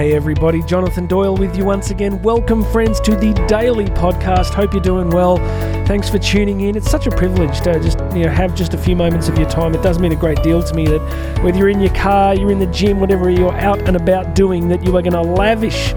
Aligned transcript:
Hey 0.00 0.14
everybody, 0.14 0.62
Jonathan 0.62 1.06
Doyle 1.06 1.36
with 1.36 1.54
you 1.58 1.66
once 1.66 1.90
again. 1.90 2.22
Welcome, 2.22 2.64
friends, 2.72 3.00
to 3.00 3.14
the 3.14 3.34
daily 3.46 3.84
podcast. 3.84 4.54
Hope 4.54 4.72
you're 4.72 4.82
doing 4.82 5.10
well. 5.10 5.36
Thanks 5.84 6.08
for 6.08 6.18
tuning 6.18 6.62
in. 6.62 6.74
It's 6.74 6.90
such 6.90 7.06
a 7.06 7.10
privilege 7.10 7.60
to 7.64 7.78
just 7.80 7.98
you 8.16 8.24
know 8.24 8.30
have 8.30 8.54
just 8.54 8.72
a 8.72 8.78
few 8.78 8.96
moments 8.96 9.28
of 9.28 9.36
your 9.38 9.46
time. 9.50 9.74
It 9.74 9.82
does 9.82 9.98
mean 9.98 10.12
a 10.12 10.16
great 10.16 10.42
deal 10.42 10.62
to 10.62 10.74
me 10.74 10.86
that 10.86 11.42
whether 11.44 11.58
you're 11.58 11.68
in 11.68 11.80
your 11.80 11.94
car, 11.94 12.34
you're 12.34 12.50
in 12.50 12.58
the 12.58 12.66
gym, 12.68 12.98
whatever 12.98 13.28
you're 13.28 13.52
out 13.52 13.78
and 13.80 13.94
about 13.94 14.34
doing, 14.34 14.68
that 14.68 14.82
you 14.82 14.96
are 14.96 15.02
going 15.02 15.12
to 15.12 15.20
lavish 15.20 15.92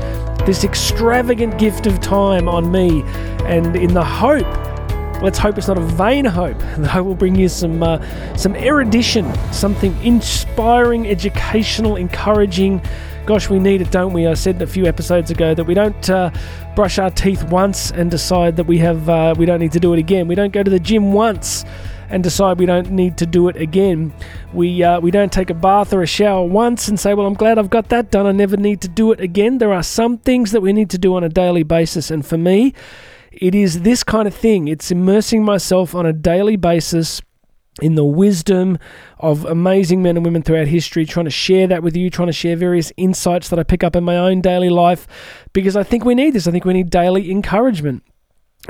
this 0.45 0.65
extravagant 0.65 1.57
gift 1.57 1.87
of 1.87 2.01
time 2.01 2.49
on 2.49 2.69
me, 2.73 3.03
and 3.45 3.73
in 3.77 3.93
the 3.93 4.03
hope 4.03 4.45
Let's 5.23 5.39
hope 5.39 5.57
it's 5.57 5.69
not 5.69 5.77
a 5.77 5.81
vain 5.81 6.25
hope 6.25 6.59
that 6.77 6.93
I 6.93 6.99
will 6.99 7.15
bring 7.15 7.33
you 7.33 7.47
some 7.47 7.81
uh, 7.81 8.35
some 8.35 8.57
erudition, 8.57 9.33
something 9.53 9.95
inspiring, 10.03 11.07
educational, 11.07 11.95
encouraging. 11.95 12.81
Gosh, 13.25 13.49
we 13.49 13.57
need 13.57 13.79
it, 13.79 13.89
don't 13.89 14.11
we? 14.11 14.27
I 14.27 14.33
said 14.33 14.61
a 14.61 14.67
few 14.67 14.85
episodes 14.85 15.31
ago 15.31 15.55
that 15.55 15.63
we 15.63 15.73
don't 15.73 16.09
uh, 16.09 16.29
brush 16.75 16.99
our 16.99 17.09
teeth 17.09 17.41
once 17.45 17.89
and 17.91 18.11
decide 18.11 18.57
that 18.57 18.65
we 18.65 18.77
have 18.79 19.07
uh, 19.07 19.33
we 19.37 19.45
don't 19.45 19.61
need 19.61 19.71
to 19.71 19.79
do 19.79 19.93
it 19.93 19.99
again. 19.99 20.27
We 20.27 20.35
don't 20.35 20.51
go 20.51 20.61
to 20.61 20.69
the 20.69 20.79
gym 20.79 21.13
once 21.13 21.63
and 22.09 22.21
decide 22.21 22.59
we 22.59 22.65
don't 22.65 22.91
need 22.91 23.17
to 23.19 23.25
do 23.25 23.47
it 23.47 23.55
again. 23.55 24.13
We 24.51 24.83
uh, 24.83 24.99
we 24.99 25.09
don't 25.09 25.31
take 25.31 25.49
a 25.49 25.53
bath 25.53 25.93
or 25.93 26.01
a 26.01 26.05
shower 26.05 26.43
once 26.45 26.89
and 26.89 26.99
say, 26.99 27.13
"Well, 27.13 27.25
I'm 27.25 27.33
glad 27.33 27.57
I've 27.57 27.69
got 27.69 27.87
that 27.89 28.11
done. 28.11 28.25
I 28.25 28.33
never 28.33 28.57
need 28.57 28.81
to 28.81 28.89
do 28.89 29.13
it 29.13 29.21
again." 29.21 29.57
There 29.57 29.71
are 29.71 29.83
some 29.83 30.17
things 30.17 30.51
that 30.51 30.59
we 30.59 30.73
need 30.73 30.89
to 30.89 30.97
do 30.97 31.15
on 31.15 31.23
a 31.23 31.29
daily 31.29 31.63
basis, 31.63 32.11
and 32.11 32.25
for 32.25 32.37
me, 32.37 32.73
it 33.31 33.55
is 33.55 33.83
this 33.83 34.03
kind 34.03 34.27
of 34.27 34.35
thing. 34.35 34.67
It's 34.67 34.91
immersing 34.91 35.45
myself 35.45 35.95
on 35.95 36.05
a 36.05 36.11
daily 36.11 36.57
basis 36.57 37.21
in 37.81 37.95
the 37.95 38.05
wisdom 38.05 38.77
of 39.17 39.45
amazing 39.45 40.03
men 40.03 40.15
and 40.15 40.25
women 40.25 40.43
throughout 40.43 40.67
history, 40.67 41.05
trying 41.05 41.25
to 41.25 41.31
share 41.31 41.67
that 41.67 41.81
with 41.81 41.97
you, 41.97 42.09
trying 42.09 42.27
to 42.27 42.33
share 42.33 42.55
various 42.55 42.91
insights 42.97 43.49
that 43.49 43.57
I 43.57 43.63
pick 43.63 43.83
up 43.83 43.95
in 43.95 44.03
my 44.03 44.17
own 44.17 44.41
daily 44.41 44.69
life, 44.69 45.07
because 45.53 45.75
I 45.75 45.83
think 45.83 46.05
we 46.05 46.15
need 46.15 46.31
this. 46.31 46.47
I 46.47 46.51
think 46.51 46.65
we 46.65 46.73
need 46.73 46.89
daily 46.89 47.31
encouragement. 47.31 48.03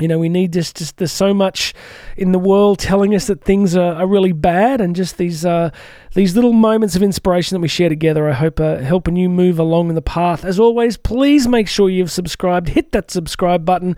You 0.00 0.08
know, 0.08 0.18
we 0.18 0.28
need 0.28 0.52
just, 0.52 0.76
just 0.76 0.96
there's 0.96 1.12
so 1.12 1.32
much 1.32 1.72
in 2.16 2.32
the 2.32 2.38
world 2.38 2.80
telling 2.80 3.14
us 3.14 3.28
that 3.28 3.44
things 3.44 3.76
are, 3.76 3.94
are 3.94 4.08
really 4.08 4.32
bad, 4.32 4.80
and 4.80 4.96
just 4.96 5.18
these 5.18 5.44
uh, 5.44 5.70
these 6.14 6.34
little 6.34 6.52
moments 6.52 6.96
of 6.96 7.02
inspiration 7.02 7.54
that 7.54 7.60
we 7.60 7.68
share 7.68 7.88
together. 7.88 8.28
I 8.28 8.32
hope 8.32 8.58
are 8.58 8.82
helping 8.82 9.14
you 9.14 9.28
move 9.28 9.60
along 9.60 9.90
in 9.90 9.94
the 9.94 10.02
path. 10.02 10.44
As 10.44 10.58
always, 10.58 10.96
please 10.96 11.46
make 11.46 11.68
sure 11.68 11.88
you've 11.88 12.10
subscribed. 12.10 12.70
Hit 12.70 12.90
that 12.90 13.12
subscribe 13.12 13.64
button. 13.64 13.96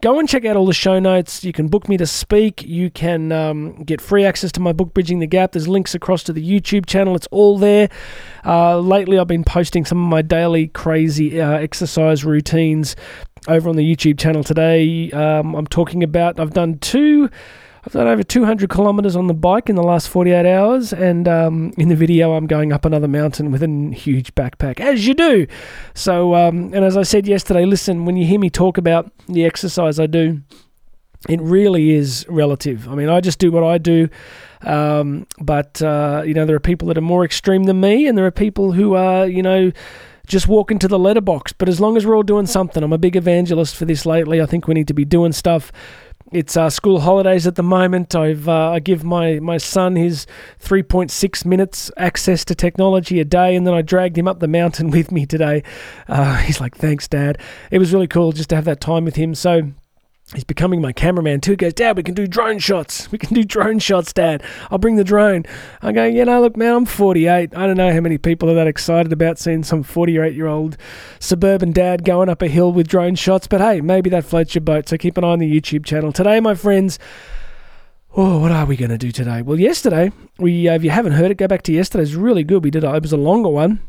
Go 0.00 0.18
and 0.18 0.28
check 0.28 0.44
out 0.44 0.56
all 0.56 0.66
the 0.66 0.74
show 0.74 0.98
notes. 0.98 1.44
You 1.44 1.52
can 1.52 1.68
book 1.68 1.88
me 1.88 1.96
to 1.96 2.06
speak. 2.06 2.64
You 2.64 2.90
can 2.90 3.30
um, 3.30 3.84
get 3.84 4.00
free 4.00 4.24
access 4.24 4.50
to 4.52 4.60
my 4.60 4.72
book, 4.72 4.94
Bridging 4.94 5.20
the 5.20 5.28
Gap. 5.28 5.52
There's 5.52 5.68
links 5.68 5.94
across 5.94 6.24
to 6.24 6.32
the 6.32 6.44
YouTube 6.44 6.86
channel. 6.86 7.14
It's 7.14 7.28
all 7.30 7.56
there. 7.56 7.88
Uh, 8.44 8.80
lately, 8.80 9.16
I've 9.16 9.28
been 9.28 9.44
posting 9.44 9.84
some 9.84 10.02
of 10.02 10.08
my 10.08 10.22
daily 10.22 10.66
crazy 10.66 11.40
uh, 11.40 11.52
exercise 11.52 12.24
routines 12.24 12.96
over 13.48 13.68
on 13.68 13.76
the 13.76 13.96
YouTube 13.96 14.18
channel 14.18 14.42
today. 14.42 15.10
Um, 15.12 15.54
I'm 15.54 15.66
talking 15.66 16.02
about, 16.02 16.38
I've 16.40 16.52
done 16.52 16.78
two. 16.78 17.30
I've 17.84 17.92
done 17.92 18.08
over 18.08 18.24
200 18.24 18.68
kilometers 18.68 19.14
on 19.14 19.28
the 19.28 19.34
bike 19.34 19.68
in 19.68 19.76
the 19.76 19.82
last 19.82 20.08
48 20.08 20.44
hours, 20.44 20.92
and 20.92 21.28
um, 21.28 21.72
in 21.78 21.88
the 21.88 21.94
video, 21.94 22.32
I'm 22.32 22.48
going 22.48 22.72
up 22.72 22.84
another 22.84 23.06
mountain 23.06 23.52
with 23.52 23.62
a 23.62 23.94
huge 23.94 24.34
backpack, 24.34 24.80
as 24.80 25.06
you 25.06 25.14
do. 25.14 25.46
So, 25.94 26.34
um, 26.34 26.74
and 26.74 26.84
as 26.84 26.96
I 26.96 27.04
said 27.04 27.28
yesterday, 27.28 27.64
listen, 27.64 28.04
when 28.04 28.16
you 28.16 28.26
hear 28.26 28.40
me 28.40 28.50
talk 28.50 28.76
about 28.76 29.12
the 29.28 29.44
exercise 29.44 30.00
I 30.00 30.06
do, 30.06 30.42
it 31.28 31.40
really 31.40 31.92
is 31.92 32.26
relative. 32.28 32.88
I 32.88 32.96
mean, 32.96 33.08
I 33.08 33.20
just 33.20 33.38
do 33.38 33.52
what 33.52 33.62
I 33.62 33.78
do, 33.78 34.08
um, 34.62 35.28
but 35.40 35.80
uh, 35.80 36.24
you 36.26 36.34
know, 36.34 36.44
there 36.44 36.56
are 36.56 36.60
people 36.60 36.88
that 36.88 36.98
are 36.98 37.02
more 37.02 37.24
extreme 37.24 37.64
than 37.64 37.80
me, 37.80 38.08
and 38.08 38.18
there 38.18 38.26
are 38.26 38.32
people 38.32 38.72
who 38.72 38.94
are, 38.94 39.28
you 39.28 39.42
know 39.42 39.70
just 40.26 40.48
walk 40.48 40.70
into 40.70 40.88
the 40.88 40.98
letterbox. 40.98 41.52
But 41.52 41.68
as 41.68 41.80
long 41.80 41.96
as 41.96 42.04
we're 42.04 42.16
all 42.16 42.22
doing 42.22 42.46
something, 42.46 42.82
I'm 42.82 42.92
a 42.92 42.98
big 42.98 43.16
evangelist 43.16 43.76
for 43.76 43.84
this 43.84 44.04
lately. 44.04 44.40
I 44.40 44.46
think 44.46 44.66
we 44.66 44.74
need 44.74 44.88
to 44.88 44.94
be 44.94 45.04
doing 45.04 45.32
stuff. 45.32 45.72
It's 46.32 46.56
uh, 46.56 46.70
school 46.70 47.00
holidays 47.00 47.46
at 47.46 47.54
the 47.54 47.62
moment. 47.62 48.14
I've 48.16 48.48
uh, 48.48 48.70
I 48.70 48.80
give 48.80 49.04
my, 49.04 49.38
my 49.38 49.58
son 49.58 49.94
his 49.94 50.26
3.6 50.60 51.44
minutes 51.44 51.90
access 51.96 52.44
to 52.46 52.54
technology 52.54 53.20
a 53.20 53.24
day, 53.24 53.54
and 53.54 53.64
then 53.64 53.74
I 53.74 53.82
dragged 53.82 54.18
him 54.18 54.26
up 54.26 54.40
the 54.40 54.48
mountain 54.48 54.90
with 54.96 55.12
me 55.12 55.24
today. 55.24 55.62
Uh, 56.08 56.36
he's 56.38 56.60
like, 56.60 56.76
"Thanks, 56.76 57.06
Dad." 57.06 57.38
It 57.70 57.78
was 57.78 57.92
really 57.92 58.08
cool 58.08 58.32
just 58.32 58.48
to 58.50 58.56
have 58.56 58.64
that 58.64 58.80
time 58.80 59.04
with 59.04 59.14
him. 59.14 59.36
So 59.36 59.72
He's 60.34 60.42
becoming 60.42 60.82
my 60.82 60.92
cameraman 60.92 61.40
too. 61.40 61.52
He 61.52 61.56
goes, 61.56 61.74
Dad, 61.74 61.96
we 61.96 62.02
can 62.02 62.14
do 62.14 62.26
drone 62.26 62.58
shots. 62.58 63.10
We 63.12 63.18
can 63.18 63.32
do 63.32 63.44
drone 63.44 63.78
shots, 63.78 64.12
Dad. 64.12 64.42
I'll 64.72 64.78
bring 64.78 64.96
the 64.96 65.04
drone. 65.04 65.44
I 65.80 65.92
go, 65.92 66.04
you 66.04 66.24
know, 66.24 66.40
look, 66.40 66.56
man, 66.56 66.74
I'm 66.74 66.84
48. 66.84 67.56
I 67.56 67.66
don't 67.66 67.76
know 67.76 67.92
how 67.92 68.00
many 68.00 68.18
people 68.18 68.50
are 68.50 68.54
that 68.54 68.66
excited 68.66 69.12
about 69.12 69.38
seeing 69.38 69.62
some 69.62 69.84
48 69.84 70.34
year 70.34 70.48
old 70.48 70.76
suburban 71.20 71.70
dad 71.70 72.04
going 72.04 72.28
up 72.28 72.42
a 72.42 72.48
hill 72.48 72.72
with 72.72 72.88
drone 72.88 73.14
shots. 73.14 73.46
But 73.46 73.60
hey, 73.60 73.80
maybe 73.80 74.10
that 74.10 74.24
floats 74.24 74.56
your 74.56 74.62
boat. 74.62 74.88
So 74.88 74.98
keep 74.98 75.16
an 75.16 75.22
eye 75.22 75.28
on 75.28 75.38
the 75.38 75.60
YouTube 75.60 75.86
channel. 75.86 76.12
Today, 76.12 76.40
my 76.40 76.56
friends, 76.56 76.98
oh, 78.16 78.40
what 78.40 78.50
are 78.50 78.66
we 78.66 78.76
going 78.76 78.90
to 78.90 78.98
do 78.98 79.12
today? 79.12 79.42
Well, 79.42 79.60
yesterday, 79.60 80.10
we 80.38 80.68
uh, 80.68 80.74
if 80.74 80.82
you 80.82 80.90
haven't 80.90 81.12
heard 81.12 81.30
it, 81.30 81.36
go 81.36 81.46
back 81.46 81.62
to 81.62 81.72
yesterday. 81.72 82.02
It's 82.02 82.14
really 82.14 82.42
good. 82.42 82.64
We 82.64 82.72
did, 82.72 82.84
uh, 82.84 82.94
it 82.94 83.02
was 83.02 83.12
a 83.12 83.16
longer 83.16 83.48
one. 83.48 83.80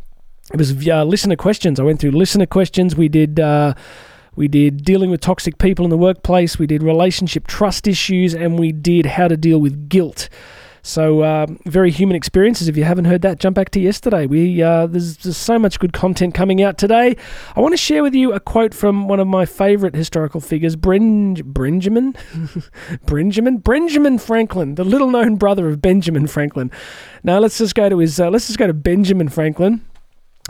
It 0.53 0.57
was 0.59 0.87
uh, 0.87 1.03
listener 1.03 1.35
questions. 1.35 1.79
I 1.79 1.83
went 1.83 1.99
through 1.99 2.11
listener 2.11 2.45
questions. 2.45 2.95
We 2.95 3.09
did. 3.09 3.39
Uh, 3.39 3.73
we 4.37 4.47
did 4.47 4.85
dealing 4.85 5.09
with 5.09 5.19
toxic 5.19 5.57
people 5.57 5.83
in 5.83 5.89
the 5.89 5.97
workplace. 5.97 6.57
We 6.57 6.67
did 6.67 6.83
relationship 6.83 7.47
trust 7.47 7.87
issues, 7.87 8.33
and 8.33 8.57
we 8.57 8.71
did 8.71 9.07
how 9.07 9.27
to 9.27 9.35
deal 9.35 9.59
with 9.59 9.89
guilt. 9.89 10.29
So 10.83 11.21
uh, 11.21 11.47
very 11.65 11.91
human 11.91 12.15
experiences. 12.15 12.69
If 12.69 12.77
you 12.77 12.85
haven't 12.85 13.05
heard 13.05 13.21
that, 13.23 13.39
jump 13.39 13.55
back 13.55 13.71
to 13.71 13.79
yesterday. 13.79 14.25
We 14.25 14.61
uh, 14.61 14.87
there's, 14.87 15.17
there's 15.17 15.35
so 15.35 15.59
much 15.59 15.79
good 15.79 15.91
content 15.91 16.33
coming 16.33 16.61
out 16.61 16.77
today. 16.77 17.17
I 17.57 17.59
want 17.59 17.73
to 17.73 17.77
share 17.77 18.03
with 18.03 18.15
you 18.15 18.31
a 18.31 18.39
quote 18.39 18.73
from 18.73 19.09
one 19.09 19.19
of 19.19 19.27
my 19.27 19.45
favourite 19.45 19.95
historical 19.95 20.39
figures, 20.39 20.77
Benjamin, 20.77 22.15
Benjamin, 23.05 23.57
Benjamin 23.57 24.17
Franklin, 24.17 24.75
the 24.75 24.85
little 24.85 25.09
known 25.09 25.35
brother 25.35 25.67
of 25.67 25.81
Benjamin 25.81 26.25
Franklin. 26.25 26.71
Now 27.21 27.39
let's 27.39 27.57
just 27.57 27.75
go 27.75 27.89
to 27.89 27.97
his. 27.97 28.17
Uh, 28.19 28.29
let's 28.29 28.47
just 28.47 28.59
go 28.59 28.67
to 28.67 28.73
Benjamin 28.73 29.27
Franklin 29.27 29.85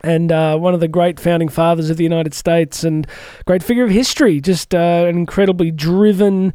and 0.03 0.31
uh, 0.31 0.57
one 0.57 0.73
of 0.73 0.79
the 0.79 0.87
great 0.87 1.19
founding 1.19 1.49
fathers 1.49 1.89
of 1.89 1.97
the 1.97 2.03
United 2.03 2.33
States 2.33 2.83
and 2.83 3.07
great 3.45 3.63
figure 3.63 3.83
of 3.83 3.89
history. 3.89 4.39
Just 4.39 4.75
uh, 4.75 5.05
an 5.07 5.17
incredibly 5.17 5.71
driven, 5.71 6.53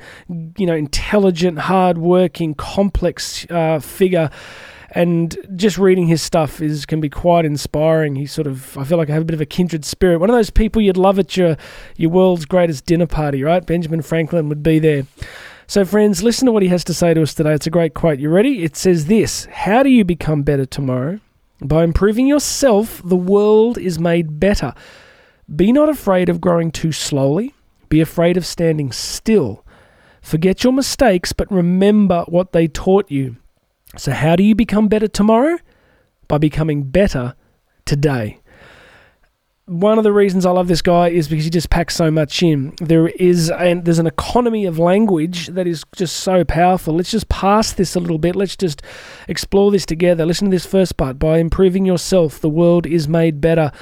you 0.56 0.66
know, 0.66 0.75
intelligent, 0.75 1.58
hard-working, 1.58 2.54
complex 2.54 3.47
uh, 3.50 3.80
figure. 3.80 4.30
And 4.94 5.36
just 5.56 5.78
reading 5.78 6.06
his 6.06 6.20
stuff 6.20 6.60
is 6.60 6.84
can 6.84 7.00
be 7.00 7.08
quite 7.08 7.47
inspiring. 7.47 8.14
He 8.14 8.26
sort 8.26 8.47
of, 8.47 8.76
I 8.76 8.84
feel 8.84 8.98
like 8.98 9.08
I 9.08 9.14
have 9.14 9.22
a 9.22 9.25
bit 9.25 9.34
of 9.34 9.41
a 9.41 9.47
kindred 9.47 9.86
spirit. 9.86 10.19
One 10.19 10.28
of 10.28 10.36
those 10.36 10.50
people 10.50 10.82
you'd 10.82 10.98
love 10.98 11.19
at 11.19 11.34
your 11.34 11.56
your 11.97 12.10
world's 12.10 12.44
greatest 12.44 12.84
dinner 12.84 13.06
party, 13.06 13.42
right? 13.42 13.64
Benjamin 13.64 14.03
Franklin 14.03 14.50
would 14.50 14.62
be 14.62 14.78
there. 14.78 15.06
So, 15.66 15.86
friends, 15.86 16.22
listen 16.22 16.44
to 16.44 16.53
what 16.53 16.62
he 16.62 16.69
has 16.69 16.84
to 16.84 16.92
say 16.92 17.14
to 17.14 17.22
us 17.22 17.32
today. 17.32 17.54
It's 17.54 17.66
a 17.66 17.70
great 17.70 17.94
quote. 17.94 18.19
You 18.19 18.28
ready? 18.28 18.64
It 18.64 18.76
says 18.76 19.06
this 19.06 19.47
How 19.47 19.82
do 19.82 19.88
you 19.88 20.04
become 20.04 20.42
better 20.42 20.66
tomorrow? 20.66 21.20
By 21.65 21.84
improving 21.84 22.27
yourself, 22.27 23.00
the 23.05 23.17
world 23.17 23.78
is 23.78 23.99
made 23.99 24.41
better. 24.41 24.75
Be 25.55 25.73
not 25.73 25.89
afraid 25.89 26.28
of 26.28 26.41
growing 26.41 26.71
too 26.71 26.93
slowly. 26.93 27.55
Be 27.89 28.00
afraid 28.00 28.37
of 28.37 28.45
standing 28.45 28.91
still. 28.91 29.65
Forget 30.21 30.65
your 30.65 30.72
mistakes, 30.72 31.33
but 31.33 31.51
remember 31.51 32.25
what 32.28 32.53
they 32.53 32.67
taught 32.69 33.11
you. 33.11 33.37
So, 33.97 34.12
how 34.12 34.37
do 34.37 34.43
you 34.43 34.55
become 34.55 34.89
better 34.89 35.09
tomorrow? 35.09 35.59
By 36.27 36.39
becoming 36.39 36.84
better 36.84 37.34
today 37.84 38.41
one 39.72 39.97
of 39.97 40.05
the 40.05 40.12
reasons 40.12 40.44
I 40.44 40.50
love 40.50 40.69
this 40.69 40.83
guy 40.83 41.09
is 41.09 41.28
because 41.28 41.44
he 41.44 41.50
just 41.50 41.71
packs 41.71 41.97
so 41.97 42.10
much 42.10 42.43
in. 42.43 42.75
There 42.78 43.09
is 43.09 43.50
and 43.50 43.84
there's 43.84 43.99
an 43.99 44.06
economy 44.06 44.66
of 44.66 44.78
language 44.78 45.47
that 45.49 45.66
is 45.66 45.83
just 45.97 46.16
so 46.16 46.44
powerful. 46.44 46.94
Let's 46.94 47.10
just 47.10 47.28
pass 47.28 47.72
this 47.72 47.97
a 47.97 48.00
little 48.00 48.19
bit. 48.19 48.36
Let's 48.36 48.57
just 48.57 48.83
explore 49.28 49.71
this 49.71 49.86
together. 49.86 50.27
Listen 50.27 50.51
to 50.51 50.54
this 50.54 50.66
first 50.66 50.97
part. 50.97 51.19
By 51.19 51.39
improving 51.39 51.86
yourself, 51.86 52.39
the 52.41 52.51
world 52.51 52.86
is 52.86 53.09
made 53.09 53.41
better. 53.41 53.72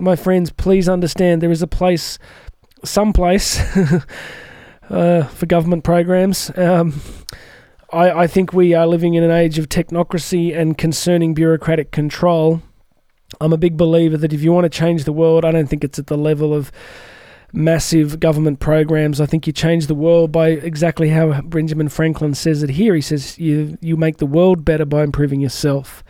My 0.00 0.16
friends, 0.16 0.50
please 0.50 0.88
understand 0.88 1.40
there 1.40 1.50
is 1.50 1.62
a 1.62 1.68
place, 1.68 2.18
some 2.84 3.12
place, 3.12 3.60
uh, 4.90 5.22
for 5.24 5.46
government 5.46 5.84
programs. 5.84 6.50
Um, 6.56 7.00
I, 7.92 8.10
I 8.10 8.26
think 8.26 8.52
we 8.52 8.74
are 8.74 8.86
living 8.86 9.14
in 9.14 9.22
an 9.22 9.30
age 9.30 9.58
of 9.58 9.68
technocracy 9.68 10.56
and 10.56 10.76
concerning 10.76 11.34
bureaucratic 11.34 11.92
control 11.92 12.62
I'm 13.40 13.52
a 13.52 13.58
big 13.58 13.76
believer 13.76 14.16
that 14.16 14.32
if 14.32 14.42
you 14.42 14.52
want 14.52 14.64
to 14.64 14.78
change 14.78 15.04
the 15.04 15.12
world, 15.12 15.44
I 15.44 15.52
don't 15.52 15.66
think 15.66 15.84
it's 15.84 15.98
at 15.98 16.06
the 16.06 16.16
level 16.16 16.54
of 16.54 16.70
massive 17.52 18.20
government 18.20 18.60
programs. 18.60 19.20
I 19.20 19.26
think 19.26 19.46
you 19.46 19.52
change 19.52 19.86
the 19.86 19.94
world 19.94 20.30
by 20.32 20.48
exactly 20.50 21.08
how 21.10 21.40
Benjamin 21.42 21.88
Franklin 21.88 22.34
says 22.34 22.62
it 22.62 22.70
here. 22.70 22.94
He 22.94 23.00
says 23.00 23.38
you 23.38 23.78
you 23.80 23.96
make 23.96 24.18
the 24.18 24.26
world 24.26 24.64
better 24.64 24.84
by 24.84 25.02
improving 25.02 25.40
yourself. 25.40 26.04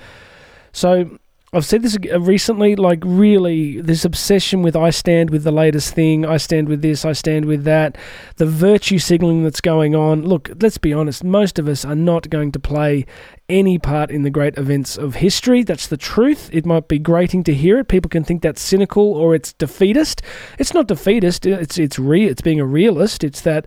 So 0.72 1.18
I've 1.56 1.64
said 1.64 1.80
this 1.80 1.96
recently, 2.18 2.76
like 2.76 3.02
really, 3.02 3.80
this 3.80 4.04
obsession 4.04 4.60
with 4.60 4.76
I 4.76 4.90
stand 4.90 5.30
with 5.30 5.42
the 5.42 5.50
latest 5.50 5.94
thing, 5.94 6.26
I 6.26 6.36
stand 6.36 6.68
with 6.68 6.82
this, 6.82 7.06
I 7.06 7.12
stand 7.12 7.46
with 7.46 7.64
that, 7.64 7.96
the 8.36 8.44
virtue 8.44 8.98
signaling 8.98 9.42
that's 9.42 9.62
going 9.62 9.94
on. 9.94 10.20
Look, 10.20 10.50
let's 10.60 10.76
be 10.76 10.92
honest, 10.92 11.24
most 11.24 11.58
of 11.58 11.66
us 11.66 11.82
are 11.86 11.94
not 11.94 12.28
going 12.28 12.52
to 12.52 12.60
play 12.60 13.06
any 13.48 13.78
part 13.78 14.10
in 14.10 14.20
the 14.20 14.28
great 14.28 14.58
events 14.58 14.98
of 14.98 15.14
history. 15.14 15.62
That's 15.62 15.86
the 15.86 15.96
truth. 15.96 16.50
It 16.52 16.66
might 16.66 16.88
be 16.88 16.98
grating 16.98 17.42
to 17.44 17.54
hear 17.54 17.78
it. 17.78 17.88
People 17.88 18.10
can 18.10 18.22
think 18.22 18.42
that's 18.42 18.60
cynical 18.60 19.14
or 19.14 19.34
it's 19.34 19.54
defeatist. 19.54 20.20
It's 20.58 20.74
not 20.74 20.88
defeatist. 20.88 21.46
It's 21.46 21.78
it's 21.78 21.98
it's 21.98 22.42
being 22.42 22.60
a 22.60 22.66
realist. 22.66 23.24
It's 23.24 23.40
that 23.42 23.66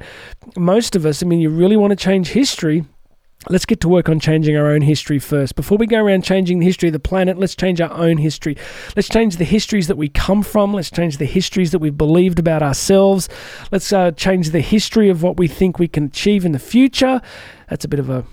most 0.56 0.96
of 0.96 1.08
us, 1.08 1.24
I 1.24 1.26
mean, 1.26 1.40
you 1.40 1.50
really 1.50 1.78
want 1.78 1.90
to 1.90 1.96
change 1.96 2.30
history 2.30 2.86
Let's 3.48 3.66
get 3.66 3.80
to 3.82 3.88
work 3.88 4.10
on 4.10 4.20
changing 4.20 4.58
our 4.58 4.68
own 4.68 4.82
history 4.82 5.18
first. 5.18 5.56
Before 5.56 5.78
we 5.78 5.88
go 5.88 6.04
around 6.04 6.26
changing 6.26 6.60
the 6.60 6.66
history 6.66 6.90
of 6.90 6.94
the 6.94 7.00
planet, 7.00 7.38
let's 7.38 7.56
change 7.56 7.80
our 7.80 7.92
own 7.94 8.18
history. 8.18 8.58
Let's 8.98 9.08
change 9.08 9.38
the 9.38 9.46
histories 9.46 9.88
that 9.88 9.96
we 9.96 10.10
come 10.10 10.44
from. 10.44 10.74
Let's 10.74 10.92
change 10.92 11.20
the 11.20 11.26
histories 11.26 11.72
that 11.72 11.80
we've 11.80 11.98
believed 11.98 12.38
about 12.38 12.62
ourselves. 12.62 13.30
Let's 13.72 13.94
uh, 13.94 14.12
change 14.12 14.50
the 14.50 14.60
history 14.60 15.08
of 15.08 15.24
what 15.24 15.38
we 15.38 15.48
think 15.48 15.80
we 15.80 15.88
can 15.88 16.04
achieve 16.04 16.44
in 16.44 16.52
the 16.52 16.60
future. 16.60 17.22
That's 17.70 17.86
a 17.86 17.88
bit 17.88 18.02
of 18.02 18.10
a 18.10 18.26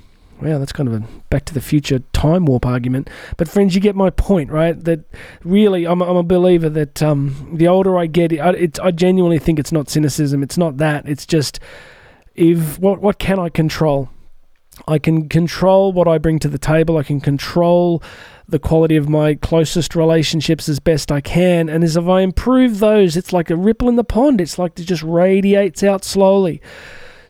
well, 0.43 0.59
that's 0.59 0.73
kind 0.73 0.89
of 0.89 0.95
a 0.95 1.07
back 1.31 1.45
to 1.47 1.55
the 1.55 1.61
future 1.61 2.01
time 2.13 2.45
warp 2.45 2.67
argument. 2.67 3.09
But 3.37 3.49
friends, 3.49 3.77
you 3.77 3.81
get 3.81 3.95
my 3.95 4.11
point, 4.11 4.51
right? 4.51 4.79
That 4.85 5.05
really, 5.45 5.87
I'm, 5.87 6.03
I'm 6.03 6.17
a 6.17 6.23
believer 6.25 6.69
that 6.69 7.01
um, 7.03 7.53
the 7.55 7.69
older 7.69 7.97
I 7.97 8.07
get, 8.07 8.39
I, 8.39 8.69
I 8.83 8.91
genuinely 8.91 9.39
think 9.39 9.61
it's 9.61 9.73
not 9.73 9.89
cynicism. 9.89 10.43
It's 10.43 10.59
not 10.59 10.79
that. 10.79 11.09
It's 11.09 11.27
just 11.27 11.61
if 12.35 12.79
what 12.81 13.01
what 13.01 13.21
can 13.21 13.39
I 13.39 13.51
control? 13.51 14.11
I 14.89 14.99
can 14.99 15.29
control 15.29 15.93
what 15.93 16.09
I 16.09 16.19
bring 16.19 16.39
to 16.41 16.49
the 16.49 16.59
table. 16.59 16.97
I 16.97 17.03
can 17.03 17.21
control 17.21 18.03
the 18.49 18.59
quality 18.59 18.97
of 18.97 19.09
my 19.09 19.35
closest 19.35 19.97
relationships 19.97 20.69
as 20.69 20.79
best 20.79 21.11
I 21.11 21.21
can. 21.21 21.69
And 21.69 21.83
as 21.83 21.97
if 21.97 22.07
I 22.07 22.21
improve 22.21 22.79
those, 22.79 23.17
it's 23.17 23.33
like 23.33 23.51
a 23.51 23.57
ripple 23.57 23.89
in 23.89 23.97
the 23.97 24.05
pond. 24.05 24.41
It's 24.41 24.59
like 24.59 24.79
it 24.79 24.85
just 24.85 25.03
radiates 25.03 25.83
out 25.83 26.05
slowly. 26.05 26.61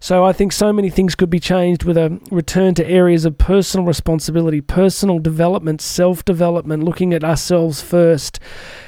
So 0.00 0.25
I 0.25 0.32
think 0.32 0.52
so 0.52 0.72
many 0.72 0.90
things 0.90 1.14
could 1.14 1.31
be 1.31 1.40
changed 1.40 1.84
with 1.84 1.96
a 1.96 2.20
return 2.31 2.75
to 2.75 2.87
areas 2.87 3.25
of 3.25 3.38
personal 3.38 3.87
responsibility, 3.87 4.60
personal 4.60 5.19
development, 5.19 5.81
self 5.81 6.25
development, 6.25 6.82
looking 6.82 7.14
at 7.14 7.25
ourselves 7.25 7.82
first, 7.82 8.38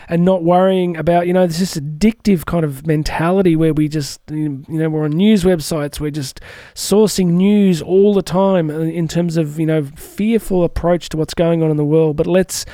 and 0.09 0.25
not 0.25 0.43
worrying 0.43 0.97
about, 0.97 1.27
you 1.27 1.33
know, 1.33 1.47
this 1.47 1.61
is 1.61 1.75
addictive 1.75 2.47
kind 2.47 2.65
of 2.65 2.87
mentality 2.87 3.57
where 3.57 3.75
we 3.75 3.89
just, 3.89 4.21
you 4.31 4.65
know, 4.69 4.89
we're 4.89 5.05
on 5.05 5.11
news 5.11 5.45
websites, 5.45 6.01
we're 6.01 6.11
just 6.11 6.41
sourcing 6.75 7.33
news 7.33 7.83
all 7.83 8.15
the 8.15 8.23
time 8.23 8.71
uh, 8.71 8.79
in 8.79 9.09
terms 9.09 9.37
of, 9.37 9.59
you 9.59 9.67
know, 9.67 9.85
fearful 9.97 10.65
approach 10.65 11.09
to 11.11 11.17
what's 11.17 11.35
going 11.35 11.63
on 11.63 11.71
in 11.71 11.77
the 11.77 11.85
world. 11.85 12.17
But 12.17 12.27
let's, 12.27 12.65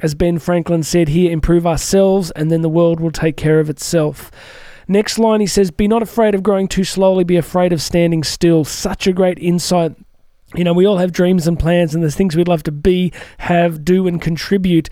as 0.00 0.14
Ben 0.14 0.38
Franklin 0.38 0.82
said 0.82 1.08
here, 1.08 1.30
improve 1.30 1.66
ourselves 1.66 2.30
and 2.32 2.50
then 2.50 2.62
the 2.62 2.68
world 2.68 3.00
will 3.00 3.12
take 3.12 3.36
care 3.36 3.60
of 3.60 3.70
itself. 3.70 4.30
Next 4.90 5.20
line, 5.20 5.38
he 5.38 5.46
says, 5.46 5.70
Be 5.70 5.86
not 5.86 6.02
afraid 6.02 6.34
of 6.34 6.42
growing 6.42 6.66
too 6.66 6.82
slowly, 6.82 7.22
be 7.22 7.36
afraid 7.36 7.72
of 7.72 7.80
standing 7.80 8.24
still. 8.24 8.64
Such 8.64 9.06
a 9.06 9.12
great 9.12 9.38
insight. 9.38 9.94
You 10.56 10.64
know, 10.64 10.72
we 10.72 10.84
all 10.84 10.98
have 10.98 11.12
dreams 11.12 11.46
and 11.46 11.56
plans, 11.56 11.94
and 11.94 12.02
there's 12.02 12.16
things 12.16 12.34
we'd 12.34 12.48
love 12.48 12.64
to 12.64 12.72
be, 12.72 13.12
have, 13.38 13.84
do, 13.84 14.08
and 14.08 14.20
contribute. 14.20 14.90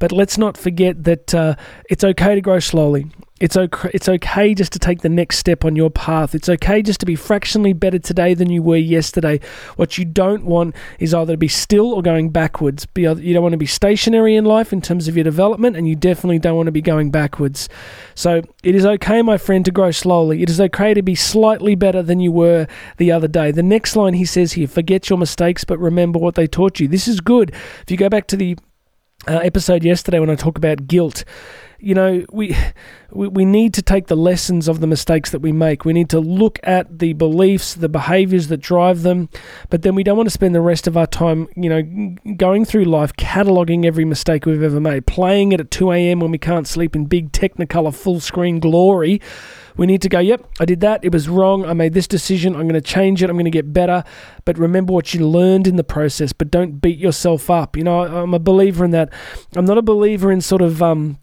But 0.00 0.10
let's 0.10 0.36
not 0.36 0.58
forget 0.58 1.04
that 1.04 1.32
uh, 1.32 1.54
it's 1.88 2.02
okay 2.02 2.34
to 2.34 2.40
grow 2.40 2.58
slowly. 2.58 3.12
It's 3.38 3.54
okay, 3.54 3.90
it's 3.92 4.08
okay 4.08 4.54
just 4.54 4.72
to 4.72 4.78
take 4.78 5.02
the 5.02 5.10
next 5.10 5.36
step 5.36 5.66
on 5.66 5.76
your 5.76 5.90
path. 5.90 6.34
It's 6.34 6.48
okay 6.48 6.80
just 6.80 7.00
to 7.00 7.06
be 7.06 7.16
fractionally 7.16 7.74
better 7.74 7.98
today 7.98 8.32
than 8.32 8.48
you 8.48 8.62
were 8.62 8.76
yesterday. 8.76 9.40
What 9.76 9.98
you 9.98 10.06
don't 10.06 10.46
want 10.46 10.74
is 10.98 11.12
either 11.12 11.34
to 11.34 11.36
be 11.36 11.48
still 11.48 11.92
or 11.92 12.00
going 12.00 12.30
backwards. 12.30 12.86
you 12.94 13.04
don't 13.12 13.42
want 13.42 13.52
to 13.52 13.58
be 13.58 13.66
stationary 13.66 14.36
in 14.36 14.46
life 14.46 14.72
in 14.72 14.80
terms 14.80 15.06
of 15.06 15.18
your 15.18 15.24
development, 15.24 15.76
and 15.76 15.86
you 15.86 15.94
definitely 15.94 16.38
don't 16.38 16.56
want 16.56 16.68
to 16.68 16.72
be 16.72 16.80
going 16.80 17.10
backwards. 17.10 17.68
So 18.14 18.40
it 18.62 18.74
is 18.74 18.86
okay, 18.86 19.20
my 19.20 19.36
friend, 19.36 19.66
to 19.66 19.70
grow 19.70 19.90
slowly. 19.90 20.42
It 20.42 20.48
is 20.48 20.58
okay 20.58 20.94
to 20.94 21.02
be 21.02 21.14
slightly 21.14 21.74
better 21.74 22.02
than 22.02 22.20
you 22.20 22.32
were 22.32 22.66
the 22.96 23.12
other 23.12 23.28
day. 23.28 23.50
The 23.50 23.62
next 23.62 23.96
line 23.96 24.14
he 24.14 24.24
says 24.24 24.54
here 24.54 24.66
forget 24.66 25.10
your 25.10 25.18
mistakes, 25.18 25.62
but 25.62 25.78
remember 25.78 26.18
what 26.18 26.36
they 26.36 26.46
taught 26.46 26.80
you. 26.80 26.88
This 26.88 27.06
is 27.06 27.20
good. 27.20 27.50
If 27.82 27.90
you 27.90 27.98
go 27.98 28.08
back 28.08 28.28
to 28.28 28.36
the 28.38 28.56
uh, 29.28 29.38
episode 29.38 29.84
yesterday 29.84 30.20
when 30.20 30.30
I 30.30 30.36
talk 30.36 30.56
about 30.56 30.86
guilt, 30.86 31.24
you 31.86 31.94
know, 31.94 32.24
we, 32.32 32.56
we 33.12 33.28
we 33.28 33.44
need 33.44 33.72
to 33.74 33.80
take 33.80 34.08
the 34.08 34.16
lessons 34.16 34.66
of 34.66 34.80
the 34.80 34.88
mistakes 34.88 35.30
that 35.30 35.38
we 35.38 35.52
make. 35.52 35.84
We 35.84 35.92
need 35.92 36.10
to 36.10 36.18
look 36.18 36.58
at 36.64 36.98
the 36.98 37.12
beliefs, 37.12 37.74
the 37.74 37.88
behaviors 37.88 38.48
that 38.48 38.56
drive 38.56 39.02
them, 39.02 39.28
but 39.70 39.82
then 39.82 39.94
we 39.94 40.02
don't 40.02 40.16
want 40.16 40.26
to 40.26 40.32
spend 40.32 40.52
the 40.52 40.60
rest 40.60 40.88
of 40.88 40.96
our 40.96 41.06
time, 41.06 41.46
you 41.54 41.68
know, 41.70 42.16
going 42.34 42.64
through 42.64 42.86
life 42.86 43.12
cataloging 43.12 43.84
every 43.84 44.04
mistake 44.04 44.46
we've 44.46 44.64
ever 44.64 44.80
made, 44.80 45.06
playing 45.06 45.52
it 45.52 45.60
at 45.60 45.70
2 45.70 45.92
a.m. 45.92 46.18
when 46.18 46.32
we 46.32 46.38
can't 46.38 46.66
sleep 46.66 46.96
in 46.96 47.06
big 47.06 47.30
Technicolor 47.30 47.94
full 47.94 48.18
screen 48.18 48.58
glory. 48.58 49.20
We 49.76 49.86
need 49.86 50.02
to 50.02 50.08
go, 50.08 50.18
yep, 50.18 50.44
I 50.58 50.64
did 50.64 50.80
that. 50.80 51.04
It 51.04 51.12
was 51.12 51.28
wrong. 51.28 51.64
I 51.66 51.74
made 51.74 51.92
this 51.92 52.08
decision. 52.08 52.56
I'm 52.56 52.62
going 52.62 52.74
to 52.74 52.80
change 52.80 53.22
it. 53.22 53.30
I'm 53.30 53.36
going 53.36 53.44
to 53.44 53.50
get 53.50 53.72
better. 53.72 54.02
But 54.44 54.58
remember 54.58 54.92
what 54.92 55.14
you 55.14 55.28
learned 55.28 55.68
in 55.68 55.76
the 55.76 55.84
process, 55.84 56.32
but 56.32 56.50
don't 56.50 56.80
beat 56.80 56.98
yourself 56.98 57.48
up. 57.50 57.76
You 57.76 57.84
know, 57.84 58.00
I'm 58.00 58.32
a 58.34 58.38
believer 58.38 58.84
in 58.86 58.90
that. 58.92 59.12
I'm 59.54 59.66
not 59.66 59.78
a 59.78 59.82
believer 59.82 60.32
in 60.32 60.40
sort 60.40 60.62
of, 60.62 60.82
um, 60.82 61.18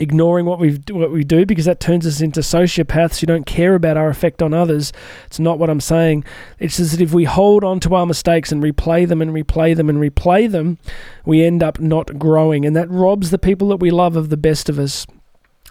ignoring 0.00 0.46
what 0.46 0.58
we 0.58 0.78
what 0.90 1.12
we 1.12 1.24
do 1.24 1.44
because 1.44 1.66
that 1.66 1.80
turns 1.80 2.06
us 2.06 2.20
into 2.20 2.40
sociopaths 2.40 3.20
who 3.20 3.26
don't 3.26 3.46
care 3.46 3.74
about 3.74 3.96
our 3.96 4.08
effect 4.08 4.42
on 4.42 4.54
others. 4.54 4.92
It's 5.26 5.38
not 5.38 5.58
what 5.58 5.70
I'm 5.70 5.80
saying. 5.80 6.24
It's 6.58 6.78
just 6.78 6.92
that 6.92 7.00
if 7.00 7.12
we 7.12 7.24
hold 7.24 7.62
on 7.62 7.80
to 7.80 7.94
our 7.94 8.06
mistakes 8.06 8.52
and 8.52 8.62
replay 8.62 9.06
them 9.06 9.20
and 9.20 9.32
replay 9.32 9.76
them 9.76 9.88
and 9.88 9.98
replay 9.98 10.50
them, 10.50 10.78
we 11.24 11.44
end 11.44 11.62
up 11.62 11.78
not 11.78 12.18
growing, 12.18 12.64
and 12.64 12.74
that 12.76 12.90
robs 12.90 13.30
the 13.30 13.38
people 13.38 13.68
that 13.68 13.76
we 13.76 13.90
love 13.90 14.16
of 14.16 14.28
the 14.30 14.36
best 14.36 14.68
of 14.68 14.78
us. 14.78 15.06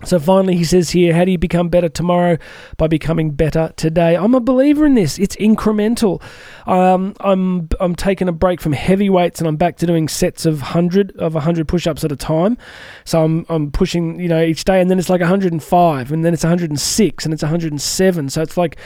So 0.04 0.20
finally, 0.20 0.56
he 0.56 0.64
says 0.64 0.90
here, 0.90 1.14
how 1.14 1.26
do 1.26 1.32
you 1.32 1.38
become 1.38 1.70
better 1.70 1.90
tomorrow? 1.90 2.38
By 2.78 2.88
becoming 2.88 3.32
better 3.32 3.72
today. 3.76 4.16
I'm 4.16 4.34
a 4.34 4.40
believer 4.40 4.86
in 4.86 4.96
this. 4.96 5.20
It's 5.20 5.36
incremental. 5.36 6.22
Um, 6.66 7.16
I'm 7.20 7.70
I'm 7.80 7.96
taking 7.96 8.28
a 8.28 8.32
break 8.32 8.62
from 8.62 8.74
heavy 8.74 9.10
weights 9.10 9.40
and 9.40 9.48
I'm 9.48 9.58
back 9.58 9.78
to 9.78 9.86
doing 9.86 10.08
sets 10.08 10.46
of 10.46 10.62
hundred 10.62 11.16
of 11.18 11.34
hundred 11.34 11.68
push-ups 11.68 12.04
at 12.04 12.12
a 12.12 12.16
time. 12.16 12.58
So 13.06 13.24
I'm 13.24 13.46
I'm 13.50 13.72
pushing 13.72 14.20
you 14.20 14.28
know 14.28 14.42
each 14.42 14.64
day, 14.64 14.82
and 14.82 14.90
then 14.90 14.98
it's 14.98 15.10
like 15.10 15.22
105, 15.22 16.12
and 16.12 16.26
then 16.26 16.34
it's 16.34 16.44
106, 16.44 17.26
and 17.26 17.34
it's 17.34 17.44
107. 17.44 18.30
So 18.30 18.42
it's 18.42 18.58
like 18.58 18.78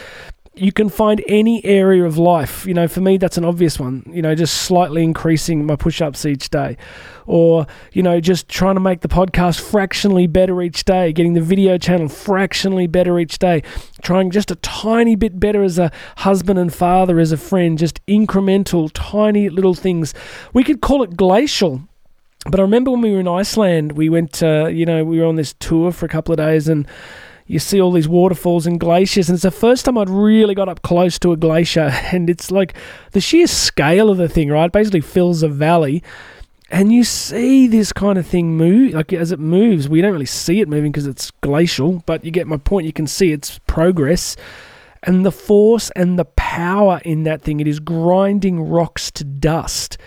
you 0.57 0.71
can 0.71 0.89
find 0.89 1.23
any 1.27 1.63
area 1.65 2.03
of 2.05 2.17
life. 2.17 2.65
You 2.65 2.73
know, 2.73 2.87
for 2.87 3.01
me, 3.01 3.17
that's 3.17 3.37
an 3.37 3.45
obvious 3.45 3.79
one. 3.79 4.03
You 4.11 4.21
know, 4.21 4.35
just 4.35 4.63
slightly 4.63 5.03
increasing 5.03 5.65
my 5.65 5.75
push 5.75 6.01
ups 6.01 6.25
each 6.25 6.49
day. 6.49 6.77
Or, 7.25 7.65
you 7.91 8.03
know, 8.03 8.19
just 8.19 8.47
trying 8.47 8.75
to 8.75 8.81
make 8.81 9.01
the 9.01 9.07
podcast 9.07 9.59
fractionally 9.59 10.27
better 10.27 10.61
each 10.61 10.85
day, 10.85 11.11
getting 11.11 11.33
the 11.33 11.41
video 11.41 11.77
channel 11.77 12.07
fractionally 12.07 12.87
better 12.87 13.19
each 13.19 13.39
day, 13.39 13.63
trying 14.03 14.31
just 14.31 14.51
a 14.51 14.55
tiny 14.57 15.15
bit 15.15 15.39
better 15.39 15.63
as 15.63 15.79
a 15.79 15.91
husband 16.17 16.59
and 16.59 16.73
father, 16.73 17.19
as 17.19 17.31
a 17.31 17.37
friend, 17.37 17.77
just 17.77 18.05
incremental, 18.05 18.91
tiny 18.93 19.49
little 19.49 19.73
things. 19.73 20.13
We 20.53 20.63
could 20.63 20.81
call 20.81 21.03
it 21.03 21.17
glacial. 21.17 21.81
But 22.47 22.59
I 22.59 22.63
remember 22.63 22.91
when 22.91 23.01
we 23.01 23.11
were 23.11 23.19
in 23.19 23.27
Iceland, 23.27 23.93
we 23.93 24.07
went, 24.07 24.41
you 24.41 24.85
know, 24.85 25.03
we 25.03 25.19
were 25.19 25.25
on 25.25 25.35
this 25.35 25.53
tour 25.53 25.91
for 25.91 26.05
a 26.05 26.09
couple 26.09 26.31
of 26.31 26.37
days 26.37 26.67
and 26.67 26.87
you 27.47 27.59
see 27.59 27.79
all 27.79 27.91
these 27.91 28.07
waterfalls 28.07 28.65
and 28.65 28.79
glaciers, 28.79 29.29
and 29.29 29.35
it's 29.35 29.43
the 29.43 29.51
first 29.51 29.85
time 29.85 29.97
I'd 29.97 30.09
really 30.09 30.55
got 30.55 30.69
up 30.69 30.81
close 30.81 31.19
to 31.19 31.31
a 31.31 31.37
glacier, 31.37 31.81
and 32.11 32.29
it's 32.29 32.51
like 32.51 32.73
the 33.11 33.21
sheer 33.21 33.47
scale 33.47 34.09
of 34.09 34.17
the 34.17 34.29
thing, 34.29 34.49
right? 34.49 34.71
Basically 34.71 35.01
fills 35.01 35.43
a 35.43 35.49
valley, 35.49 36.03
and 36.69 36.91
you 36.91 37.03
see 37.03 37.67
this 37.67 37.93
kind 37.93 38.17
of 38.17 38.25
thing 38.25 38.57
move, 38.57 38.93
like 38.93 39.13
as 39.13 39.31
it 39.31 39.39
moves. 39.39 39.87
We 39.87 40.01
don't 40.01 40.13
really 40.13 40.25
see 40.25 40.61
it 40.61 40.67
moving 40.67 40.91
because 40.91 41.05
it's 41.05 41.29
glacial, 41.41 42.03
but 42.07 42.25
you 42.25 42.31
get 42.31 42.47
my 42.47 42.57
point. 42.57 42.87
You 42.87 42.93
can 42.93 43.07
see 43.07 43.31
its 43.31 43.59
progress. 43.59 44.35
And 45.03 45.23
the 45.23 45.31
force 45.31 45.91
and 45.91 46.17
the 46.17 46.25
power 46.25 46.99
in 47.05 47.23
that 47.23 47.43
thing, 47.43 47.59
it 47.59 47.67
is 47.67 47.79
grinding 47.79 48.67
rocks 48.67 49.11
to 49.11 49.23
dust 49.23 49.99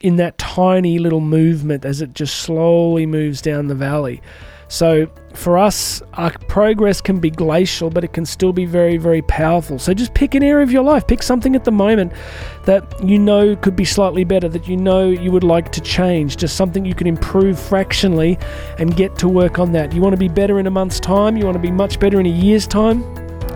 in 0.00 0.16
that 0.16 0.36
tiny 0.36 0.98
little 0.98 1.20
movement 1.20 1.86
as 1.86 2.02
it 2.02 2.12
just 2.12 2.36
slowly 2.36 3.06
moves 3.06 3.40
down 3.40 3.68
the 3.68 3.74
valley. 3.74 4.20
So 4.68 5.08
for 5.32 5.58
us, 5.58 6.02
our 6.14 6.30
progress 6.48 7.00
can 7.00 7.20
be 7.20 7.30
glacial, 7.30 7.90
but 7.90 8.04
it 8.04 8.12
can 8.12 8.26
still 8.26 8.52
be 8.52 8.64
very, 8.64 8.96
very 8.96 9.22
powerful. 9.22 9.78
So 9.78 9.94
just 9.94 10.14
pick 10.14 10.34
an 10.34 10.42
area 10.42 10.62
of 10.62 10.72
your 10.72 10.82
life. 10.82 11.06
Pick 11.06 11.22
something 11.22 11.54
at 11.54 11.64
the 11.64 11.70
moment 11.70 12.12
that 12.64 12.84
you 13.04 13.18
know 13.18 13.54
could 13.56 13.76
be 13.76 13.84
slightly 13.84 14.24
better, 14.24 14.48
that 14.48 14.66
you 14.66 14.76
know 14.76 15.08
you 15.08 15.30
would 15.30 15.44
like 15.44 15.70
to 15.72 15.80
change, 15.80 16.36
just 16.36 16.56
something 16.56 16.84
you 16.84 16.94
can 16.94 17.06
improve 17.06 17.58
fractionally 17.58 18.38
and 18.78 18.96
get 18.96 19.16
to 19.18 19.28
work 19.28 19.58
on 19.58 19.72
that. 19.72 19.92
You 19.92 20.00
want 20.00 20.14
to 20.14 20.18
be 20.18 20.28
better 20.28 20.58
in 20.58 20.66
a 20.66 20.70
month's 20.70 20.98
time, 20.98 21.36
you 21.36 21.44
want 21.44 21.56
to 21.56 21.62
be 21.62 21.70
much 21.70 22.00
better 22.00 22.18
in 22.18 22.26
a 22.26 22.30
year's 22.30 22.66
time. 22.66 23.04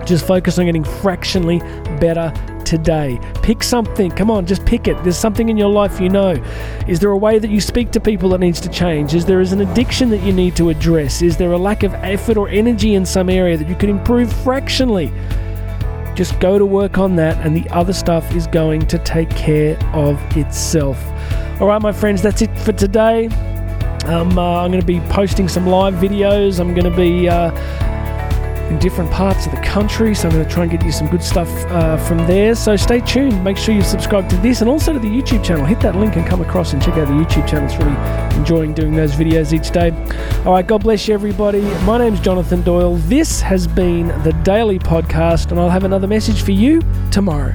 Just 0.07 0.27
focus 0.27 0.59
on 0.59 0.67
getting 0.67 0.85
fractionally 0.85 1.59
better 1.99 2.33
today. 2.71 3.19
Pick 3.43 3.65
something. 3.65 4.13
Come 4.13 4.31
on, 4.31 4.47
just 4.47 4.65
pick 4.65 4.87
it. 4.87 4.97
There's 5.03 5.19
something 5.19 5.49
in 5.49 5.57
your 5.57 5.69
life 5.69 6.01
you 6.01 6.09
know. 6.09 6.41
Is 6.87 7.01
there 7.01 7.11
a 7.11 7.17
way 7.17 7.41
that 7.41 7.51
you 7.51 7.61
speak 7.61 7.91
to 7.91 8.01
people 8.01 8.29
that 8.29 8.39
needs 8.39 8.61
to 8.61 8.69
change? 8.69 9.13
Is 9.13 9.25
there 9.25 9.41
is 9.41 9.53
an 9.53 9.61
addiction 9.61 10.09
that 10.11 10.23
you 10.23 10.33
need 10.33 10.55
to 10.55 10.71
address? 10.71 11.21
Is 11.21 11.37
there 11.37 11.51
a 11.51 11.59
lack 11.59 11.83
of 11.83 11.93
effort 11.95 12.37
or 12.37 12.49
energy 12.49 12.95
in 12.95 13.05
some 13.05 13.29
area 13.29 13.57
that 13.57 13.69
you 13.69 13.75
could 13.75 13.89
improve 13.89 14.33
fractionally? 14.33 15.13
Just 16.15 16.39
go 16.39 16.61
to 16.61 16.65
work 16.65 16.97
on 16.97 17.17
that, 17.17 17.45
and 17.45 17.57
the 17.57 17.69
other 17.71 17.93
stuff 17.93 18.37
is 18.37 18.47
going 18.47 18.87
to 18.87 18.99
take 18.99 19.31
care 19.31 19.77
of 19.93 20.17
itself. 20.37 21.05
All 21.61 21.67
right, 21.67 21.83
my 21.83 21.93
friends, 21.93 22.23
that's 22.23 22.41
it 22.41 22.57
for 22.61 22.73
today. 22.73 23.27
Um, 24.07 24.39
uh, 24.39 24.63
I'm 24.63 24.71
going 24.71 24.81
to 24.81 24.87
be 24.87 25.01
posting 25.09 25.49
some 25.49 25.67
live 25.67 25.95
videos. 25.95 26.61
I'm 26.61 26.73
going 26.73 26.91
to 26.91 26.97
be 26.97 27.29
uh, 27.29 27.51
in 28.71 28.79
different 28.79 29.11
parts 29.11 29.47
of 29.47 29.53
the 29.53 29.61
country, 29.61 30.15
so 30.15 30.29
I'm 30.29 30.35
going 30.35 30.47
to 30.47 30.51
try 30.51 30.63
and 30.63 30.71
get 30.73 30.85
you 30.85 30.93
some 30.93 31.09
good 31.09 31.23
stuff 31.23 31.49
uh, 31.67 31.97
from 31.97 32.19
there. 32.19 32.55
So 32.55 32.77
stay 32.77 33.01
tuned. 33.01 33.43
Make 33.43 33.57
sure 33.57 33.75
you 33.75 33.83
subscribe 33.83 34.29
to 34.31 34.37
this 34.37 34.61
and 34.61 34.71
also 34.71 34.93
to 34.93 34.99
the 34.99 35.09
YouTube 35.09 35.45
channel. 35.45 35.65
Hit 35.67 35.81
that 35.81 35.97
link 35.97 36.17
and 36.17 36.27
come 36.27 36.41
across 36.41 36.73
and 36.73 36.81
check 36.81 36.95
out 36.95 37.09
the 37.09 37.15
YouTube 37.15 37.49
channel. 37.49 37.69
It's 37.69 37.77
really 37.77 38.39
enjoying 38.39 38.73
doing 38.73 38.95
those 38.95 39.13
videos 39.13 39.53
each 39.53 39.71
day. 39.73 39.91
All 40.47 40.53
right, 40.53 40.67
God 40.67 40.83
bless 40.83 41.09
you, 41.09 41.15
everybody. 41.15 41.61
My 41.85 41.99
name's 41.99 42.21
Jonathan 42.21 42.63
Doyle. 42.63 42.97
This 42.97 43.41
has 43.41 43.67
been 43.67 44.09
the 44.23 44.33
Daily 44.45 44.79
Podcast, 44.79 45.51
and 45.51 45.61
I'll 45.61 45.69
have 45.69 45.85
another 45.85 46.07
message 46.07 46.43
for 46.43 46.53
you 46.53 46.81
tomorrow. 47.11 47.55